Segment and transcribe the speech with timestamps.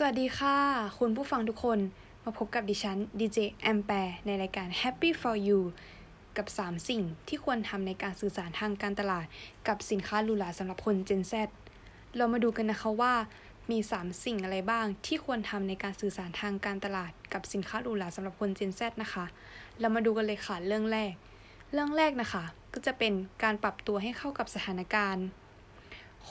[0.00, 0.56] สวัสดีค่ะ
[0.98, 1.78] คุณผู้ฟังทุกคน
[2.24, 5.60] มาพบกับดิฉันดีเจแอมแปร์ในรายการ Happy for You
[6.36, 9.26] กับ 3 สิ่งที่ควรทำในการสื่อสารทางการตลาด
[9.68, 11.34] กับสินค้าหรูหราสำหรับคน Gen Z
[12.16, 13.14] เรามาดูกันนะคะว่า
[13.70, 19.24] มี 3 สิ่งอะไรบ้างที่ควรทำในการสื่อสารทางการตลาด กับสินค้าหรูหราสำหรับคน Gen Z นะคะ
[19.80, 21.12] เรามาดูกันเลยค่ะเรื่องแรก
[21.72, 23.12] เรื่องแรกนะคะ ก็จะเป็น
[23.42, 25.26] การปรับตัวให้เข้ากับสถานการณ์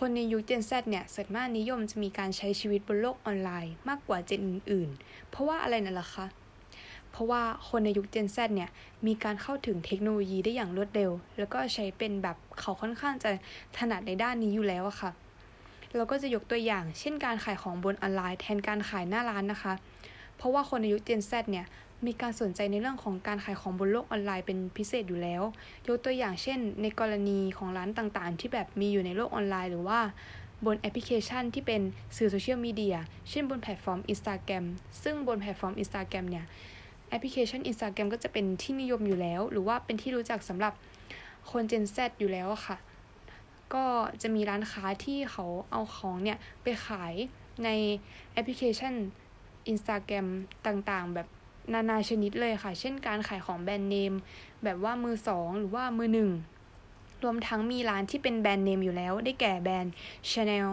[0.01, 6.25] คนในยุค Gen Z เนี่ยส่วนมากนิยมจะมีการใช้ชีวิตบนโลกออนไลน์มากกว่าเจนอื่น ๆ เพราะว่าอะไรนั่นล่ะคะ
[7.11, 8.69] เพราะว่าคนในยุค Gen Z เนี่ย
[9.07, 13.29] มีการเข้าถึงเทคโนโลยีได้อย่างรวดเร็ว แล้วก็ใช้เป็นแบบเขาค่อนข้างจะ
[13.77, 15.11] ถนัดในด้านนี้อยู่แล้วอะค่ะ
[15.95, 19.73] เราก็จะยกตัวอย่าง เช่นการขายของบนออนไลน์แทนการขายหน้าร้านนะคะ
[20.37, 21.65] เพราะว่าคนในยุค Gen Z เนี่ย
[22.05, 25.41] มีการสนใจในเรื่องของการขายของบนโลกออนไลน์เป็นพิเศษอยู่แล้ว
[25.87, 29.99] ยกตัวอย่างเช่น ในกรณีของร้านต่างๆ ที่แบบมีอยู่ในโลกออนไลน์ หรือว่า
[30.65, 31.81] บนแอปพลิเคชันที่เป็น
[32.17, 32.97] สื่อโซเชียลมีเดีย
[33.29, 34.65] เช่นบนแพลตฟอร์ม Instagram
[35.03, 36.45] ซึ่งบนแพลตฟอร์ม Instagram เนี่ย
[37.09, 40.73] แอปพลิเคชัน Instagram ก็จะเป็นที่นิยมอยู่แล้ว หรือว่าเป็นที่รู้จักสำหรับ
[41.51, 42.77] คน Gen Z อยู่แล้วค่ะ
[43.73, 43.85] ก็
[44.21, 47.13] จะมีร้านค้าที่เขาเอาของเนี่ย ไปขาย
[47.63, 47.69] ใน
[48.33, 48.93] แอปพลิเคชัน
[49.71, 50.27] Instagram
[50.67, 51.27] ต่างๆ แบบ
[51.73, 54.13] นานาชนิดเลยค่ะ เช่นการขายของแบรนด์เนม
[54.63, 56.31] แบบว่ามือสองหรือว่ามือหนึ่ง
[57.23, 59.93] รวมทั้งมีร้านที่เป็นแบรนด์เนมอยู่แล้ว ได้แก่แบรนด์
[60.31, 60.69] Chanel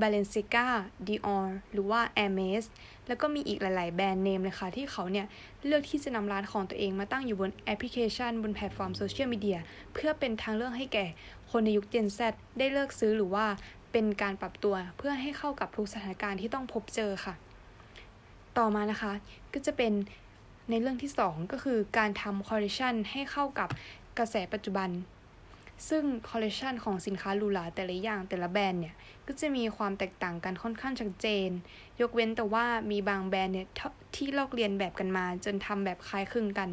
[0.00, 0.66] Balenciaga
[1.06, 2.64] Dior หรือว่า Hermes
[3.06, 5.26] แล้วก็มีอีกหลาย ๆ แบรนด์เนมเลยค่ะที่เขาเนี่ย
[5.66, 9.58] เลือกที่จะนำร้านของตัวเองมาตั้งอยู่บนแอปพลิเคชัน บนแพลตฟอร์มโซเชียลมีเดีย
[9.94, 11.06] เพื่อเป็นทางเลือกให้แก่
[11.50, 12.20] คนในยุค Gen Z
[12.58, 13.46] ได้เลือกซื้อหรือว่า
[13.92, 17.34] เป็นการปรับตัวเพื่อให้เข้ากับทุกสถานการณ์ที่ต้องพบเจอค่ะ
[18.58, 19.12] ต่อมานะคะ
[19.54, 19.92] ก็จะเป็น
[20.70, 23.68] ในเรื่องที่ 2 ก็คือการทำคอลเลคชันให้เข้ากับ
[24.18, 24.90] กระแสปัจจุบัน
[25.88, 28.94] ซึ่งคอลเลคชันของสินค้าหรูหราแต่ละอย่างแต่ละแบรนด์เนี่ย
[29.26, 31.48] ก็จะมีความแตกต่างกันค่อนข้างชัดเจน
[32.00, 33.68] ยกเว้นแต่ว่ามีบางแบรนด์เนี่ย
[34.16, 36.70] ที่ลอกเลียนแบบกันมา จนทำแบบคล้ายคลึงกัน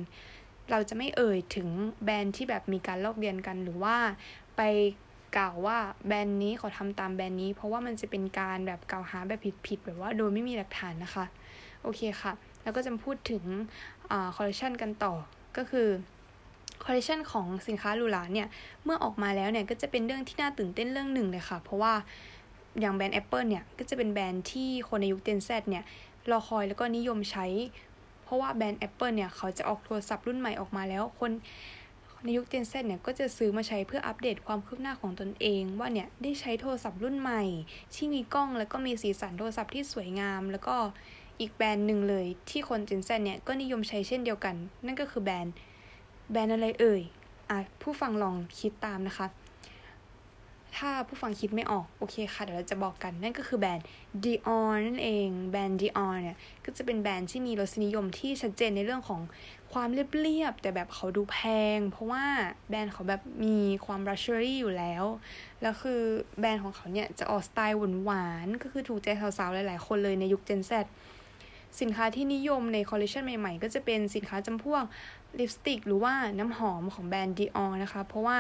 [0.72, 1.70] เราจะไม่เอ่ยถึง
[2.04, 3.96] แบรนด์ที่แบบมีการลอกเลียนกันหรือว่า
[4.58, 4.62] ไป
[5.38, 11.26] กล่าวว่าแบรนด์นี้เขาทำตามแบรนด์นี้ เพราะว่ามันจะเป็นการแบบกล่าวหาแบบผิดๆแบบว่าโดยไม่มีหลักฐานนะคะ
[11.86, 13.44] โอเคค่ะ แล้วก็จะพูดถึง
[14.36, 15.14] คอลเลคชันกันต่อ
[15.58, 15.88] ก็คือ
[16.84, 18.48] คอลเลคชันของสินค้าหรูหราเนี่ย
[18.84, 21.94] เมื่อออกมาแล้วเนี่ย ก็จะเป็นเรื่องที่น่าตื่นเต้นเรื่องหนึ่งเลยค่ะ เพราะว่า
[22.80, 25.84] อย่างแบรนด์ Apple เนี่ย ก็จะเป็นแบรนด์ที่คนในยุค Gen Z เนี่ย
[26.32, 27.46] รอคอยแล้วก็นิยมใช้
[28.24, 31.32] เพราะว่าแบรนด์ Apple เนี่ย เขาจะออกโทรศัพท์รุ่นใหม่ออกมาแล้วคน
[32.24, 37.44] ในยุค Gen Z เนี่ย ก็จะซื้อมาใช้เพื่ออัปเดตความคืบหน้าของตนเอง ว่าเนี่ยได้ใช้โทรศัพท์รุ่นใหม่
[37.96, 40.76] ที่มีกล้องแล้วก็มีสีสันโทรศัพท์ที่สวยงาม แล้วก็
[41.40, 45.56] อีกแบรนด์หนึ่งเลยที่คนเจนเซนเนี่ยก็นิยมใช้เช่นเดียวกัน นั่นก็คือแบรนด์
[46.32, 47.02] แบรนด์อะไรเอ่ย
[47.50, 49.28] อะผู้ฟังลองคิดตามนะคะ
[50.82, 53.86] ถ้าผู้ฟังคิดไม่ออกโอเคค่ะเดี๋ยวเราจะบอกกัน นั่นก็คือแบรนด์
[54.24, 59.22] Dior นั่นเองแบรนด์ Dior เนี่ยก็จะเป็นแบรนด์ที่มีรสนิยมที่ชัดเจนในเรื่องของ
[59.74, 61.38] ความเรียบๆแต่แบบเขาดูแพ
[61.78, 62.26] ง เพราะว่า
[62.70, 65.04] แบรนด์เขาแบบมีความ luxury อยู่แล้ว
[65.62, 66.02] แล้วคือ
[66.40, 69.08] แบรนด์ของเขาเนี่ยจะออกสไตล์หวานๆก็คือถูกใจ
[69.38, 70.72] สาวๆหลายๆคนเลยในยุค Gen Z
[71.82, 74.84] สินค้าที่นิยมในคอลเลคชันใหม่ๆ ก็จะเป็นสินค้าจำพวก
[75.40, 78.40] ลิปสติกหรือว่าน้ำหอมของแบรนด์ Dior นะคะ เพราะว่า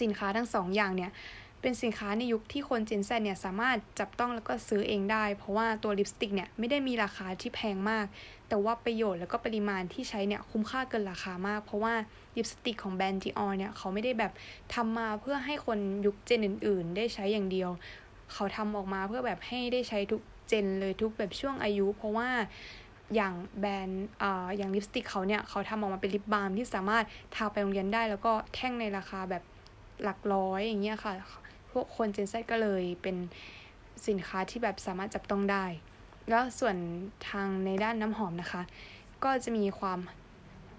[0.00, 1.12] สินค้าทั้งสองอย่างเนี่ย
[1.60, 8.06] เป็นสินค้าในยุคที่คน Gen Z เนี่ยสามารถจับต้องแล้วก็ซื้อเองได้ เพราะว่าตัวลิปสติกเนี่ยไม่ได้มีราคาที่แพงมาก
[8.48, 11.94] แต่ว่าประโยชน์แล้วก็ปริมาณที่ใช้เนี่ยคุ้มค่าเกินราคามาก เพราะว่า
[12.36, 14.32] ลิปสติกของแบรนด์ Dior เนี่ยเขาไม่ได้แบบ
[14.74, 17.70] ทำมาเพื่อให้คนยุคเจนอื่น ๆ ได้ใช้อย่างเดียว
[18.32, 22.28] เขาทำออกมาเพื่อแบบให้ได้ใช้ทุก เจนเลยทุกแบบช่วงอายุ เพราะว่า
[23.14, 24.24] อย่างแบรนด์อ
[24.56, 29.42] อย่างลิปสติกเขาเนี่ยเขาทำออกมาเป็นลิปบาล์มที่สามารถทาไปโรงเรียนได้ แล้วก็แท่งในราคาแบบ
[30.02, 31.12] หลักร้อยอย่างเงี้ยค่ะ
[31.72, 33.16] พวกคนเจนซก็เลยเป็น
[34.08, 35.64] สินค้าที่แบบสามารถจับต้องได้
[36.28, 36.76] แล้วส่วน
[37.28, 38.62] ทางในด้านน้ำหอมนะคะ
[39.24, 39.98] ก็จะมีความ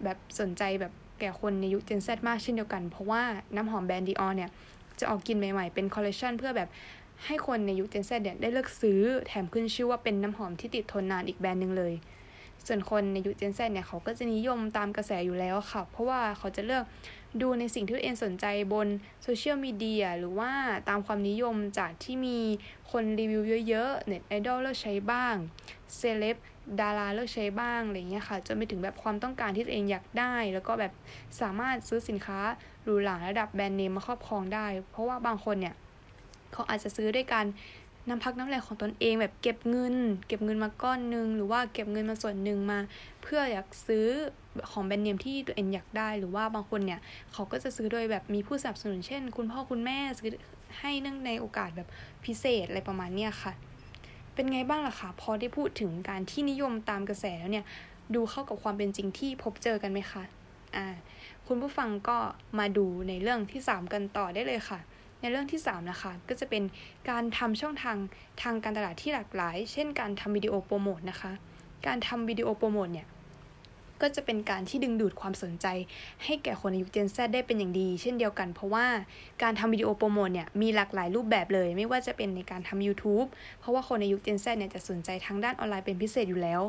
[0.03, 3.21] แบบสนใจแบบแก่คนในยุค Gen Z มากเช่นเดียวกัน เพราะว่า
[3.55, 4.51] น้ำหอมแบรนด์ Dior เนี่ย
[4.99, 6.69] จะออกกลิ่นใหม่ๆ เป็นคอลเลคชันเพื่อแบบ
[7.25, 11.93] ให้คนในยุค Gen Z เนี่ยได้เลือกซื้อแถมขึ้นชื่อว่าเป็นน้ำหอมที่ติดทนนานอีกแบรนด์หนึ่งเลย
[12.65, 16.83] ส่วนคนในยุค Gen Z เนี่ยเขาก็จะนิยมตามกระแสอยู่แล้วค่ะ เพราะว่าเขาจะเลือก
[17.41, 18.87] ดูในสิ่งที่ตัวเองสนใจบน
[19.23, 20.51] โซเชียลมีเดียหรือว่า
[20.89, 22.39] ตามความนิยมจากที่มี
[22.91, 25.35] คนรีวิวเยอะๆเน็ตไอดอลเลือกใช้บ้าง
[25.95, 26.37] เซเลบ
[26.81, 30.93] ดาราเลือกใช้บ้างอะไรเงี้ยค่ะจนไปถึงแบบความต้องการที่ตัวเองอยากได้ แล้วก็แบบ
[31.41, 32.39] สามารถซื้อสินค้า
[32.83, 35.75] หรูหราระดับแบรนด์เนมมาครอบครองได้ เพราะว่าบางคนเนี่ย
[36.55, 37.45] เขาอาจจะซื้อด้วยการ
[38.09, 39.95] น้ำพักน้ำแรงของตนเองแบบเก็บเงิน
[40.27, 42.79] เก็บเงินมาก้อนหนึ่งหรือว่าเก็บเงินมาส่วนหนึ่งมา
[43.21, 44.07] เพื่ออยากซื้อ
[44.71, 46.99] ของแบรนด์เนมที่ตัวเองอยากได้หรือว่าบางคนเนี่ย
[47.33, 50.29] เขาก็จะซื้อโดยแบบมีผู้สนับสนุนเช่น คุณพ่อคุณแม่ซื้อ
[50.79, 51.87] ให้เนื่องในโอกาสแบบ
[52.25, 53.53] พิเศษอะไรประมาณเนี้ยค่ะ
[54.33, 57.65] เป็นไงบ้างล่ะคะพอได้พูดถึงการที่นิยมตามกระแสแล้วเนี่ย
[58.15, 60.23] ดูเข้ากับความเป็นจริงที่พบเจอกันไหมคะ
[60.75, 60.87] อ่า
[61.47, 62.17] คุณผู้ฟังก็
[62.59, 64.79] มาดูในเรื่องที่ 3 กันต่อได้เลยค่ะ
[65.25, 66.63] ในเรื่องที่3นะคะก็จะเป็น
[67.09, 67.97] การทำช่องทาง
[68.41, 71.31] ทางการตลาดที่หลากหลาย เช่น การทำวิดีโอโปรโมทนะคะ
[71.87, 73.07] การทำวิดีโอโปรโมทเนี่ย
[74.01, 75.67] ก็จะเป็นการที่ดึงดูดความสนใจ
[76.23, 78.85] ให้แก่คนในยุค Gen Z ได้เป็นอย่างดี เช่นเดียวกัน เพราะว่า
[79.43, 83.27] การทำวิดีโอโปรโมทเนี่ยมีหลากหลายรูปแบบเลย ไม่ว่าจะเป็นในการทำ YouTube
[83.59, 86.61] เพราะว่าคนในยุค Gen Z เนี่ยจะสนใจทางด้านออนไลน์เป็นพิเศษอยู่แล้ว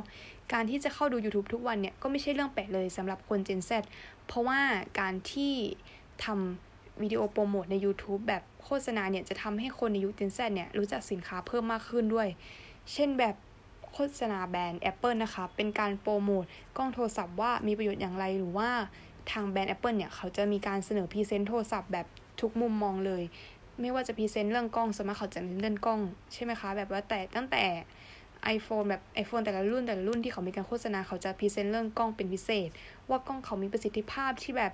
[0.52, 3.70] การที่จะเข้าดู YouTube ทุกวันเนี่ยก็ไม่ใช่เรื่องแปลกเลยสำหรับคน Gen Z
[4.26, 4.61] เพราะว่า
[5.00, 5.52] การที่
[6.25, 6.65] ทำ
[7.02, 12.28] วิดีโอโปรโมทใน YouTube แบบโฆษณาเนี่ยจะทำให้คนในยุค Gen Z เนี่ยรู้จักสินค้าเพิ่มมากขึ้นด้วย
[12.93, 13.34] เช่นแบบ
[13.93, 16.44] โฆษณาแบรนด์ Apple นะคะ เป็นการโปรโมท
[16.76, 18.70] กล้องโทรศัพท์ว่ามีประโยชน์อย่างไรหรือว่า
[19.31, 22.06] ทางแบรนด์ Apple เนี่ย เขาจะมีการเสนอพรีเซนต์โทรศัพท์แบบ
[22.40, 23.22] ทุกมุมมองเลย
[23.81, 26.00] ไม่ว่าจะพรีเซนต์เรื่องกล้องสมมติเขาจะเน้นเรื่องกล้อง
[26.32, 27.64] ใช่ไหมคะ แบบว่าแต่ตั้งแต่
[28.56, 32.69] iPhone แบบ iPhone แต่ละรุ่นแต่ละรุ่นที่เขามีการโฆษณาเขาจะพรีเซนต์เรื่องกล้องเป็นพิเศษ
[33.08, 34.72] ว่ากล้องเขามีประสิทธิภาพที่แบบ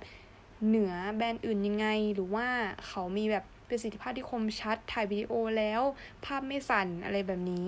[0.67, 2.47] เหนือแบรนด์อื่นยังไง หรือว่า
[2.87, 5.81] เขามีแบบประสิทธิภาพที่คมชัดถ่ายวิดีโอแล้ว
[6.25, 7.67] ภาพไม่สั่นอะไรแบบนี้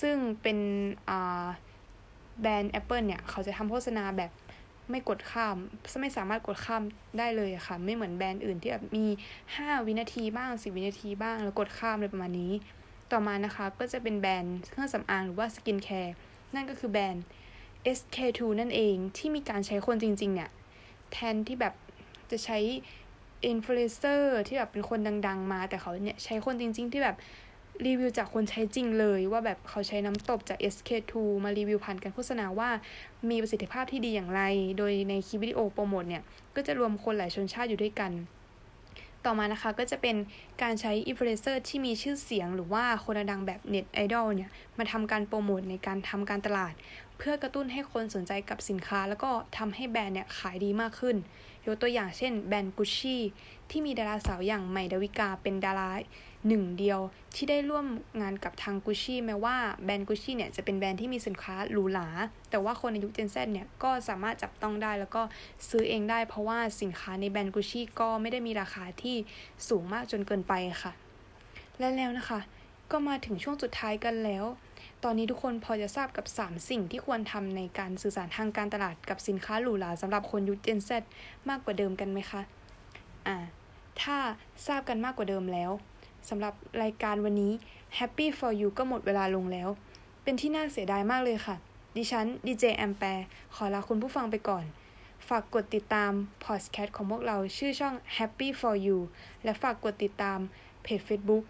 [0.00, 0.58] ซึ่งเป็น
[2.40, 4.30] แบรนด์ Apple เนี่ย เขาจะทำโฆษณาแบบ
[4.90, 5.56] ไม่กดข้าม
[6.00, 6.82] ไม่สามารถกดข้าม
[7.18, 9.06] ได้เลยค่ะ ไม่เหมือนแบรนด์อื่นที่แบบมี
[9.46, 12.52] 5 วินาทีบ้าง 10 วินาทีบ้าง แล้วกดข้ามอะไรประมาณนี้
[13.12, 16.14] ต่อมานะคะ ก็จะเป็นแบรนด์เครื่องสำอางหรือว่าสกินแคร์
[16.54, 17.24] นั่นก็คือแบรนด์
[17.98, 20.50] SK2 นั่นเอง ที่มีการใช้คนจริง ๆ เนี่ย
[21.12, 21.74] แทนที่แบบ
[22.30, 22.58] จะใช้
[23.46, 27.16] อินฟลูเอนเซอร์ที่แบบเป็นคนดัง ๆ มา แต่เขาเนี่ยใช้คนจริง ๆ ที่แบบ
[27.86, 31.14] รีวิวจากคนใช้จริงเลย ว่าแบบเขาใช้น้ำตบจาก SK2
[31.44, 32.70] มารีวิวผ่านการโฆษณาว่า
[33.30, 34.42] มีประสิทธิภาพที่ดีอย่างไร
[34.78, 36.22] โดยในคลิปวิดีโอโปรโมทเนี่ย
[36.56, 38.12] ก็จะรวมคนหลายชนชาติอยู่ด้วยกัน
[39.24, 40.16] ต่อมานะคะก็จะเป็น
[40.62, 46.74] การใช้อินฟลูเอนเซอร์ที่มีชื่อเสียงหรือว่าคนดังแบบเน็ตไอดอลเนี่ย มาทำการโปรโมทในการทำการตลาด
[47.18, 51.16] เพื่อกระตุ้นให้คนสนใจกับสินค้า แล้วก็ทำให้แบรนด์เนี่ยขายดีมากขึ้น
[51.66, 53.22] ยกตัวอย่างเช่นแบรนด์กุชชี่
[53.70, 55.90] ที่มีดาราสาวอย่างใหม่ดาวิกาเป็นดารา
[56.48, 57.00] หนึ่งเดียว
[57.34, 57.86] ที่ได้ร่วม
[58.20, 62.08] งานกับทางกุชชี่แม้ว่าแบรนด์กุชชี่เนี่ยจะเป็นแบรนด์ที่มีสินค้าหรูหรา
[62.50, 65.22] แต่ว่าคนในยุคเจนเซเนี่ยก็สามารถจับต้องได้แล้วก็
[65.68, 69.16] ซื้อเองได้ เพราะว่าสินค้าในแบรนด์กุชชี่ก็ไม่ได้มีราคาที่
[69.68, 70.92] สูงมากจนเกินไปค่ะ
[71.78, 72.40] และแล้วนะคะ
[72.90, 74.44] ก็มาถึงช่วงสุดท้ายกันแล้ว
[75.04, 80.90] ตอนนี้ทุกคนพอจะทราบกับ 3 สิ่งที่ควรทำในการสื่อสารทางการตลาดกับสินค้าหรูหราสำหรับคนยุคเจนเซ
[81.48, 82.40] มากกว่าเดิมกันไหมคะ
[83.26, 83.36] อ่า
[84.00, 84.16] ถ้า
[84.66, 85.70] ทราบกันมากกว่าเดิมแล้ว
[86.28, 87.52] สำหรับรายการวันนี้
[87.98, 89.68] Happy for You ก็หมดเวลาลงแล้ว
[90.22, 91.56] เป็นที่น่าเสียดายมากเลยค่ะ
[91.96, 94.64] ดิฉันดีเจแอมแปร์ขอลาคุณผู้ฟังไปก่อน
[95.28, 96.12] ฝากกดติดตาม
[96.44, 98.98] พอดแคสต์ของพวกเราชื่อช่อง Happy for You
[99.44, 100.38] และฝากกดติดตาม
[100.82, 101.44] เพจ Facebook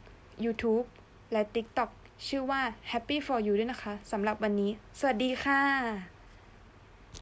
[0.45, 0.87] YouTube
[1.33, 1.91] และ TikTok
[2.27, 2.61] ชื่อว่า
[2.91, 6.18] Happy for You ด้วยนะคะสำหรับวันนี้ สวัสดีค่ะ